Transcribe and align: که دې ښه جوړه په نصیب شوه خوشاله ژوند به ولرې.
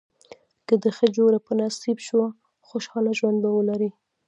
که 0.67 0.73
دې 0.81 0.91
ښه 0.97 1.07
جوړه 1.17 1.37
په 1.45 1.51
نصیب 1.59 1.97
شوه 2.07 2.27
خوشاله 2.67 3.11
ژوند 3.19 3.37
به 3.43 3.49
ولرې. 3.53 3.89